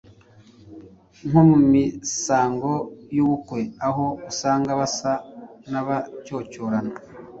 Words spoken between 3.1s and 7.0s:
y’ubukwe aho usanga basa n’abacyocyorana;